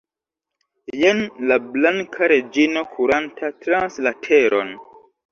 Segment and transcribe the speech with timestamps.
[1.01, 1.19] Jen
[1.51, 4.73] la Blanka Reĝino kuranta trans la teron!